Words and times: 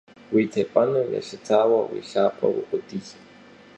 Уи 0.33 0.43
тепӏэным 0.51 1.07
елъытауэ, 1.19 1.79
уи 1.91 1.99
лъакъуэр 2.09 2.55
укъуэдий. 2.59 3.05